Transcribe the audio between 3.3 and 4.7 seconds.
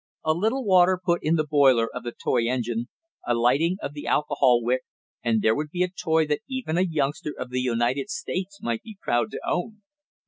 lighting of the alcohol